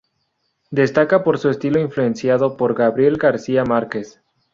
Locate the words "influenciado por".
1.79-2.73